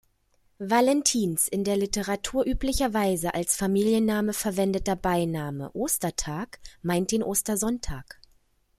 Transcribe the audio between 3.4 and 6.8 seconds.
Familienname verwendeter Beiname "„Ostertag“"